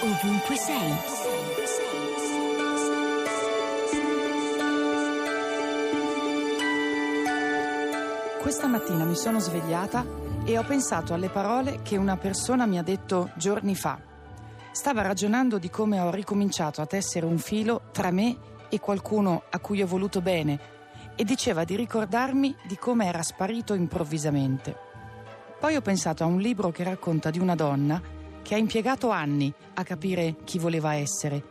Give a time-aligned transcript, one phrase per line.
[0.00, 0.94] ovunque sei.
[8.40, 10.06] Questa mattina mi sono svegliata
[10.44, 13.98] e ho pensato alle parole che una persona mi ha detto giorni fa.
[14.70, 18.36] Stava ragionando di come ho ricominciato a tessere un filo tra me
[18.68, 20.76] e qualcuno a cui ho voluto bene
[21.16, 24.76] e diceva di ricordarmi di come era sparito improvvisamente.
[25.58, 28.00] Poi ho pensato a un libro che racconta di una donna
[28.48, 31.42] che ha impiegato anni a capire chi voleva essere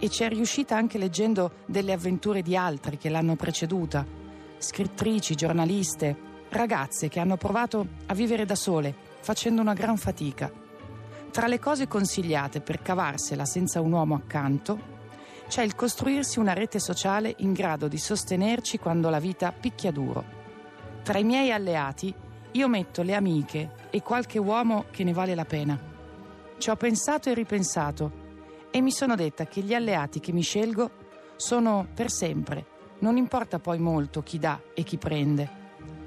[0.00, 4.04] e ci è riuscita anche leggendo delle avventure di altri che l'hanno preceduta,
[4.58, 6.16] scrittrici, giornaliste,
[6.48, 10.50] ragazze che hanno provato a vivere da sole, facendo una gran fatica.
[11.30, 14.76] Tra le cose consigliate per cavarsela senza un uomo accanto
[15.46, 20.24] c'è il costruirsi una rete sociale in grado di sostenerci quando la vita picchia duro.
[21.04, 22.12] Tra i miei alleati
[22.50, 25.93] io metto le amiche e qualche uomo che ne vale la pena.
[26.64, 28.10] Ci ho pensato e ripensato
[28.70, 30.90] e mi sono detta che gli alleati che mi scelgo
[31.36, 32.64] sono per sempre.
[33.00, 35.46] Non importa poi molto chi dà e chi prende.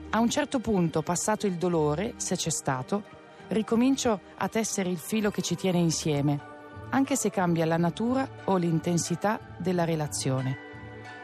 [0.10, 3.04] A un certo punto, passato il dolore, se c'è stato,
[3.50, 6.42] ricomincio a tessere il filo che ci tiene insieme
[6.90, 10.58] anche se cambia la natura o l'intensità della relazione.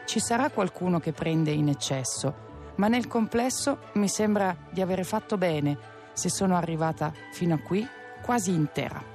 [0.06, 5.36] Ci sarà qualcuno che prende in eccesso, ma nel complesso mi sembra di avere fatto
[5.36, 5.76] bene
[6.12, 7.84] se sono arrivata fino a qui
[8.22, 9.14] quasi intera.